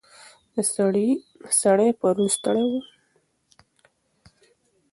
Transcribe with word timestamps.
سړی 1.63 1.89
پرون 1.99 2.27
ستړی 2.35 2.65
و. 2.69 2.71